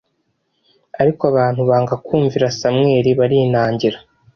[1.01, 3.97] Ariko abantu banga kumvira Samweli barinagira